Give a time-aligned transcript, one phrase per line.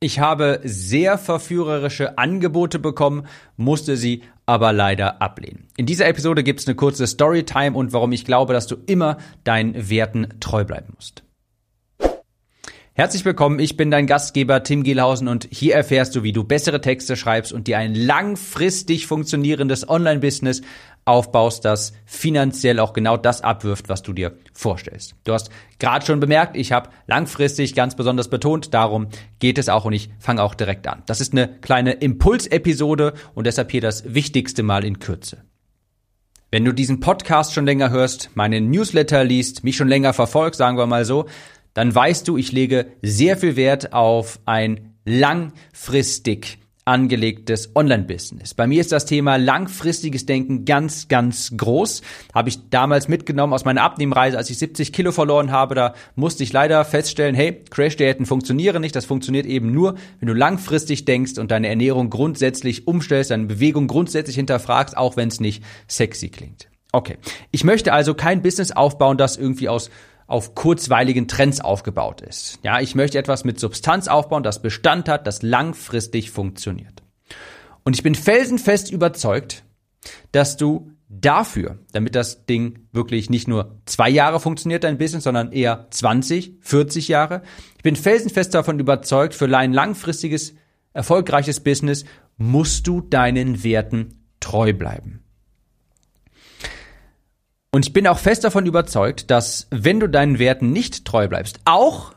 [0.00, 5.66] Ich habe sehr verführerische Angebote bekommen, musste sie aber leider ablehnen.
[5.76, 9.18] In dieser Episode gibt es eine kurze Storytime und warum ich glaube, dass du immer
[9.42, 11.24] deinen Werten treu bleiben musst.
[12.92, 16.80] Herzlich willkommen, ich bin dein Gastgeber Tim Gielhausen und hier erfährst du, wie du bessere
[16.80, 20.62] Texte schreibst und dir ein langfristig funktionierendes Online-Business
[21.08, 25.14] aufbaust, das finanziell auch genau das abwirft, was du dir vorstellst.
[25.24, 29.86] Du hast gerade schon bemerkt, ich habe langfristig ganz besonders betont, darum geht es auch
[29.86, 31.02] und ich fange auch direkt an.
[31.06, 35.42] Das ist eine kleine Impulsepisode und deshalb hier das Wichtigste mal in Kürze.
[36.50, 40.78] Wenn du diesen Podcast schon länger hörst, meinen Newsletter liest, mich schon länger verfolgst, sagen
[40.78, 41.26] wir mal so,
[41.74, 48.54] dann weißt du, ich lege sehr viel Wert auf ein langfristig angelegtes Online-Business.
[48.54, 52.02] Bei mir ist das Thema langfristiges Denken ganz, ganz groß.
[52.34, 55.74] Habe ich damals mitgenommen aus meiner Abnehmreise, als ich 70 Kilo verloren habe.
[55.74, 58.96] Da musste ich leider feststellen, hey, Crash-Diäten funktionieren nicht.
[58.96, 63.86] Das funktioniert eben nur, wenn du langfristig denkst und deine Ernährung grundsätzlich umstellst, deine Bewegung
[63.86, 66.68] grundsätzlich hinterfragst, auch wenn es nicht sexy klingt.
[66.92, 67.18] Okay.
[67.50, 69.90] Ich möchte also kein Business aufbauen, das irgendwie aus
[70.28, 72.60] auf kurzweiligen Trends aufgebaut ist.
[72.62, 77.02] Ja, ich möchte etwas mit Substanz aufbauen, das Bestand hat, das langfristig funktioniert.
[77.82, 79.64] Und ich bin felsenfest überzeugt,
[80.30, 85.50] dass du dafür, damit das Ding wirklich nicht nur zwei Jahre funktioniert, dein Business, sondern
[85.50, 87.42] eher 20, 40 Jahre,
[87.78, 90.54] ich bin felsenfest davon überzeugt, für ein langfristiges,
[90.92, 92.04] erfolgreiches Business
[92.36, 95.24] musst du deinen Werten treu bleiben.
[97.78, 101.60] Und ich bin auch fest davon überzeugt, dass wenn du deinen Werten nicht treu bleibst,
[101.64, 102.12] auch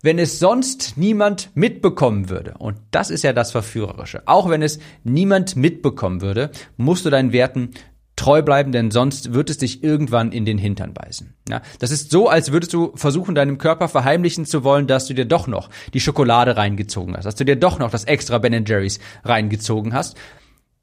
[0.00, 4.78] wenn es sonst niemand mitbekommen würde, und das ist ja das Verführerische, auch wenn es
[5.02, 7.70] niemand mitbekommen würde, musst du deinen Werten
[8.14, 11.34] treu bleiben, denn sonst wird es dich irgendwann in den Hintern beißen.
[11.48, 15.14] Ja, das ist so, als würdest du versuchen, deinem Körper verheimlichen zu wollen, dass du
[15.14, 18.64] dir doch noch die Schokolade reingezogen hast, dass du dir doch noch das extra Ben
[18.64, 20.16] Jerry's reingezogen hast.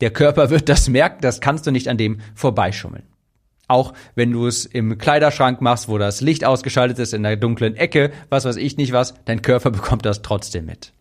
[0.02, 3.04] Der Körper wird das merken, das kannst du nicht an dem vorbeischummeln.
[3.70, 7.76] Auch wenn du es im Kleiderschrank machst, wo das Licht ausgeschaltet ist, in der dunklen
[7.76, 10.92] Ecke, was weiß ich nicht was, dein Körper bekommt das trotzdem mit.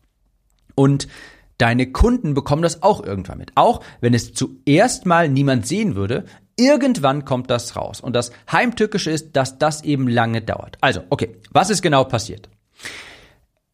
[0.74, 1.08] Und
[1.56, 3.52] deine Kunden bekommen das auch irgendwann mit.
[3.56, 6.24] Auch wenn es zuerst mal niemand sehen würde,
[6.56, 8.00] irgendwann kommt das raus.
[8.00, 10.76] Und das Heimtückische ist, dass das eben lange dauert.
[10.80, 12.48] Also, okay, was ist genau passiert?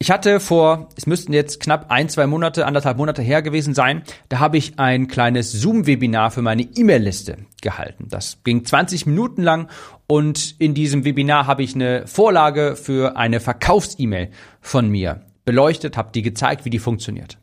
[0.00, 4.02] Ich hatte vor, es müssten jetzt knapp ein, zwei Monate, anderthalb Monate her gewesen sein,
[4.28, 8.08] da habe ich ein kleines Zoom-Webinar für meine E-Mail-Liste gehalten.
[8.10, 9.70] Das ging 20 Minuten lang
[10.06, 16.10] und in diesem Webinar habe ich eine Vorlage für eine Verkaufs-E-Mail von mir beleuchtet, habe
[16.12, 17.38] die gezeigt, wie die funktioniert.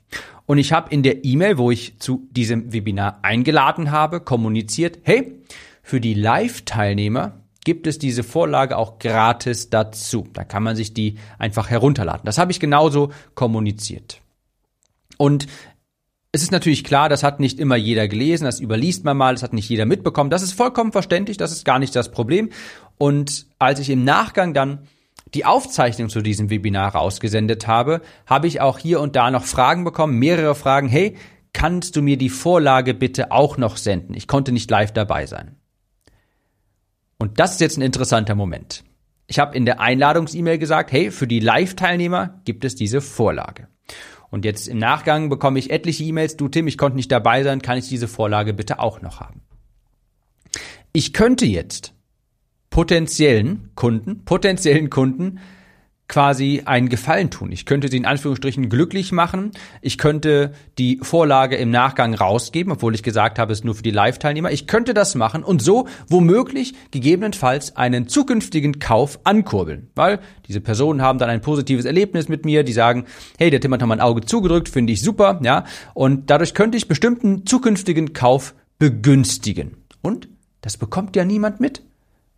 [0.46, 5.42] Und ich habe in der E-Mail, wo ich zu diesem Webinar eingeladen habe, kommuniziert, hey,
[5.82, 10.28] für die Live-Teilnehmer gibt es diese Vorlage auch gratis dazu.
[10.34, 12.26] Da kann man sich die einfach herunterladen.
[12.26, 14.22] Das habe ich genauso kommuniziert.
[15.18, 15.48] Und
[16.32, 19.44] es ist natürlich klar, das hat nicht immer jeder gelesen, das überliest man mal, das
[19.44, 20.30] hat nicht jeder mitbekommen.
[20.30, 22.50] Das ist vollkommen verständlich, das ist gar nicht das Problem.
[22.98, 24.88] Und als ich im Nachgang dann
[25.34, 29.84] die Aufzeichnung zu diesem Webinar rausgesendet habe, habe ich auch hier und da noch Fragen
[29.84, 30.88] bekommen, mehrere Fragen.
[30.88, 31.16] Hey,
[31.54, 34.14] kannst du mir die Vorlage bitte auch noch senden?
[34.14, 35.58] Ich konnte nicht live dabei sein.
[37.22, 38.84] Und das ist jetzt ein interessanter Moment.
[39.28, 43.68] Ich habe in der Einladungs-E-Mail gesagt, hey, für die Live-Teilnehmer gibt es diese Vorlage.
[44.32, 47.62] Und jetzt im Nachgang bekomme ich etliche E-Mails, du Tim, ich konnte nicht dabei sein,
[47.62, 49.42] kann ich diese Vorlage bitte auch noch haben?
[50.94, 51.94] Ich könnte jetzt
[52.72, 55.42] potenziellen Kunden, potenziellen Kunden
[56.12, 57.54] quasi einen Gefallen tun.
[57.54, 59.52] Ich könnte sie in Anführungsstrichen glücklich machen.
[59.82, 63.82] Ich könnte die Vorlage im Nachgang rausgeben, obwohl ich gesagt habe, es ist nur für
[63.82, 64.52] die Live-Teilnehmer.
[64.52, 69.90] Ich könnte das machen und so womöglich gegebenenfalls einen zukünftigen Kauf ankurbeln.
[69.96, 73.06] Weil diese Personen haben dann ein positives Erlebnis mit mir, die sagen,
[73.38, 75.64] hey, der Tim hat mein Auge zugedrückt, finde ich super, ja.
[75.94, 79.78] Und dadurch könnte ich bestimmten zukünftigen Kauf begünstigen.
[80.02, 80.28] Und
[80.60, 81.84] das bekommt ja niemand mit.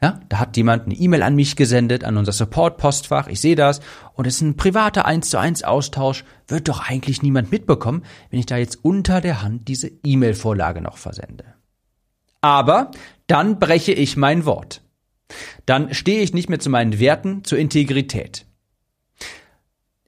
[0.04, 3.30] Ja, da hat jemand eine E-Mail an mich gesendet, an unser Support-Postfach.
[3.30, 3.80] Ich sehe das.
[4.16, 6.26] Und es ist ein privater 1 zu 1 Austausch.
[6.46, 10.98] Wird doch eigentlich niemand mitbekommen, wenn ich da jetzt unter der Hand diese E-Mail-Vorlage noch
[10.98, 11.46] versende.
[12.42, 12.92] Aber
[13.28, 14.82] dann breche ich mein Wort.
[15.66, 18.46] Dann stehe ich nicht mehr zu meinen Werten, zur Integrität.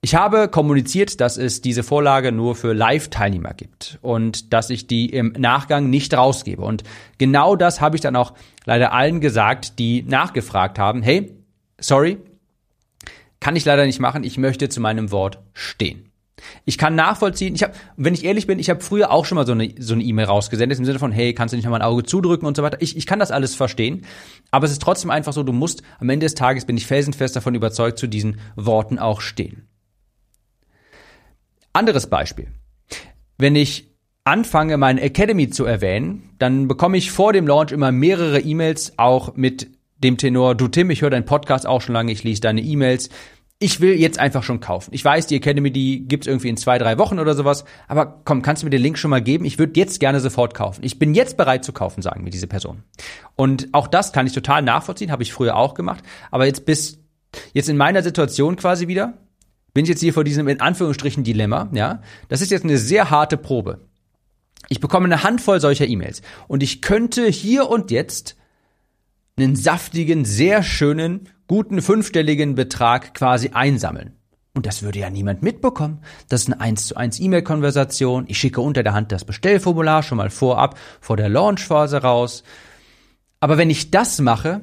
[0.06, 5.10] Ich habe kommuniziert, dass es diese Vorlage nur für Live-Teilnehmer gibt und dass ich die
[5.10, 6.62] im Nachgang nicht rausgebe.
[6.62, 6.84] Und
[7.18, 8.36] genau das habe ich dann auch
[8.66, 11.34] leider allen gesagt, die nachgefragt haben, hey,
[11.80, 12.20] sorry,
[13.40, 16.12] kann ich leider nicht machen, ich möchte zu meinem Wort stehen.
[16.66, 19.48] Ich kann nachvollziehen, ich habe, wenn ich ehrlich bin, ich habe früher auch schon mal
[19.48, 21.82] so eine so eine E-Mail rausgesendet im Sinne von, hey, kannst du nicht mal ein
[21.82, 22.78] Auge zudrücken und so weiter.
[22.80, 24.06] Ich, ich kann das alles verstehen,
[24.52, 27.36] aber es ist trotzdem einfach so, du musst am Ende des Tages bin ich felsenfest
[27.36, 29.65] davon überzeugt, zu diesen Worten auch stehen.
[31.76, 32.48] Anderes Beispiel.
[33.38, 33.92] Wenn ich
[34.24, 39.36] anfange, meine Academy zu erwähnen, dann bekomme ich vor dem Launch immer mehrere E-Mails, auch
[39.36, 39.68] mit
[39.98, 43.10] dem Tenor, du Tim, ich höre deinen Podcast auch schon lange, ich lese deine E-Mails.
[43.60, 44.92] Ich will jetzt einfach schon kaufen.
[44.94, 47.66] Ich weiß, die Academy, die gibt's irgendwie in zwei, drei Wochen oder sowas.
[47.90, 49.44] Aber komm, kannst du mir den Link schon mal geben?
[49.44, 50.82] Ich würde jetzt gerne sofort kaufen.
[50.84, 52.84] Ich bin jetzt bereit zu kaufen, sagen mir diese Person.
[53.36, 56.04] Und auch das kann ich total nachvollziehen, habe ich früher auch gemacht.
[56.32, 57.00] Aber jetzt bis,
[57.54, 59.14] jetzt in meiner Situation quasi wieder,
[59.76, 62.02] bin ich jetzt hier vor diesem in Anführungsstrichen Dilemma, ja.
[62.30, 63.82] Das ist jetzt eine sehr harte Probe.
[64.70, 68.38] Ich bekomme eine Handvoll solcher E-Mails und ich könnte hier und jetzt
[69.38, 74.14] einen saftigen, sehr schönen, guten fünfstelligen Betrag quasi einsammeln.
[74.54, 76.00] Und das würde ja niemand mitbekommen.
[76.30, 78.24] Das ist eine 1 zu 1 E-Mail-Konversation.
[78.30, 82.44] Ich schicke unter der Hand das Bestellformular schon mal vorab vor der Launchphase raus.
[83.42, 84.62] Aber wenn ich das mache,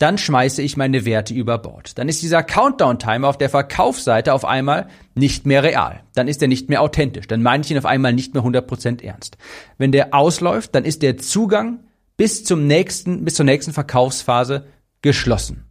[0.00, 1.98] dann schmeiße ich meine Werte über Bord.
[1.98, 6.00] Dann ist dieser Countdown-Timer auf der Verkaufsseite auf einmal nicht mehr real.
[6.14, 7.26] Dann ist er nicht mehr authentisch.
[7.26, 9.36] Dann meine ich ihn auf einmal nicht mehr 100% ernst.
[9.76, 11.84] Wenn der ausläuft, dann ist der Zugang
[12.16, 14.64] bis zum nächsten, bis zur nächsten Verkaufsphase
[15.02, 15.68] geschlossen.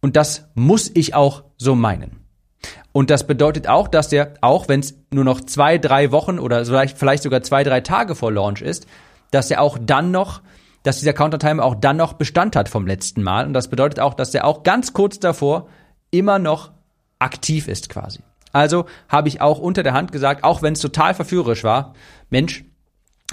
[0.00, 2.26] Und das muss ich auch so meinen.
[2.90, 6.64] Und das bedeutet auch, dass der, auch wenn es nur noch zwei, drei Wochen oder
[6.64, 8.88] vielleicht, vielleicht sogar zwei, drei Tage vor Launch ist,
[9.30, 10.42] dass er auch dann noch
[10.86, 13.44] dass dieser Countertimer auch dann noch Bestand hat vom letzten Mal.
[13.46, 15.68] Und das bedeutet auch, dass er auch ganz kurz davor
[16.10, 16.70] immer noch
[17.18, 18.20] aktiv ist quasi.
[18.52, 21.94] Also habe ich auch unter der Hand gesagt, auch wenn es total verführerisch war,
[22.30, 22.64] Mensch,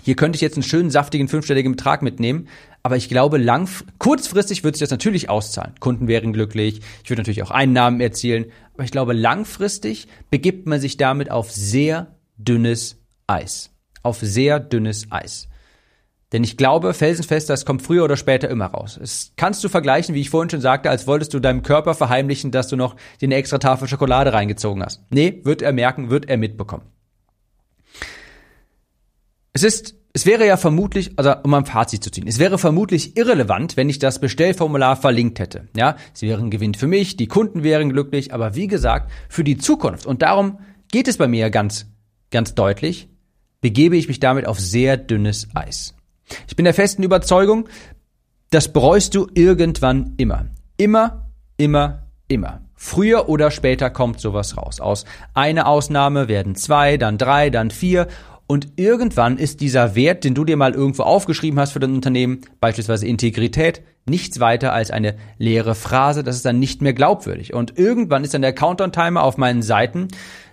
[0.02, 2.48] hier könnte ich jetzt einen schönen saftigen fünfstelligen Betrag mitnehmen,
[2.82, 5.76] aber ich glaube, lang, kurzfristig wird sich das natürlich auszahlen.
[5.80, 10.82] Kunden wären glücklich, ich würde natürlich auch Einnahmen erzielen, aber ich glaube, langfristig begibt man
[10.82, 12.98] sich damit auf sehr dünnes
[13.28, 13.70] Eis.
[14.02, 15.48] Auf sehr dünnes Eis.
[16.34, 19.00] Denn ich glaube felsenfest, das kommt früher oder später immer raus.
[19.02, 22.50] Es kannst du vergleichen, wie ich vorhin schon sagte, als wolltest du deinem Körper verheimlichen,
[22.50, 25.04] dass du noch eine extra Tafel Schokolade reingezogen hast.
[25.12, 26.84] Nee, wird er merken, wird er mitbekommen.
[29.54, 33.16] Es ist, es wäre ja vermutlich, also um ein Fazit zu ziehen, es wäre vermutlich
[33.16, 35.68] irrelevant, wenn ich das Bestellformular verlinkt hätte.
[35.78, 39.44] Ja, es wäre ein Gewinn für mich, die Kunden wären glücklich, aber wie gesagt, für
[39.44, 40.08] die Zukunft.
[40.08, 40.58] Und darum
[40.92, 41.86] geht es bei mir ganz,
[42.32, 43.08] ganz deutlich,
[43.62, 45.94] begebe ich mich damit auf sehr dünnes Eis.
[46.48, 47.68] Ich bin der festen Überzeugung,
[48.50, 50.46] das bereust du irgendwann immer.
[50.78, 52.62] Immer, immer, immer.
[52.76, 54.80] Früher oder später kommt sowas raus.
[54.80, 58.08] Aus einer Ausnahme werden zwei, dann drei, dann vier.
[58.46, 62.42] Und irgendwann ist dieser Wert, den du dir mal irgendwo aufgeschrieben hast für dein Unternehmen,
[62.60, 66.24] beispielsweise Integrität, nichts weiter als eine leere Phrase.
[66.24, 67.54] Das ist dann nicht mehr glaubwürdig.
[67.54, 70.10] Und irgendwann ist dann der Countdown-Timer auf meinen Seiten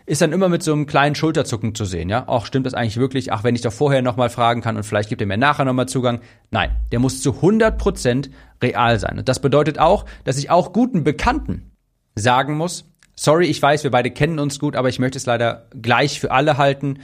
[0.07, 2.29] ist dann immer mit so einem kleinen Schulterzucken zu sehen, ja.
[2.29, 3.33] Auch stimmt das eigentlich wirklich?
[3.33, 5.87] Ach, wenn ich doch vorher nochmal fragen kann und vielleicht gibt er mir nachher nochmal
[5.87, 6.21] Zugang.
[6.51, 8.31] Nein, der muss zu 100 Prozent
[8.63, 9.19] real sein.
[9.19, 11.73] Und das bedeutet auch, dass ich auch guten Bekannten
[12.15, 12.85] sagen muss,
[13.17, 16.31] sorry, ich weiß, wir beide kennen uns gut, aber ich möchte es leider gleich für
[16.31, 17.01] alle halten.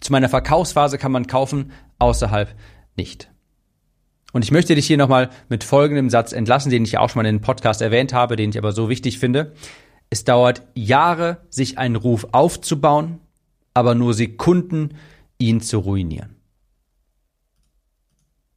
[0.00, 2.54] Zu meiner Verkaufsphase kann man kaufen, außerhalb
[2.96, 3.30] nicht.
[4.32, 7.22] Und ich möchte dich hier nochmal mit folgendem Satz entlassen, den ich ja auch schon
[7.22, 9.52] mal in den Podcast erwähnt habe, den ich aber so wichtig finde.
[10.10, 13.20] Es dauert Jahre, sich einen Ruf aufzubauen,
[13.74, 14.94] aber nur Sekunden,
[15.38, 16.37] ihn zu ruinieren.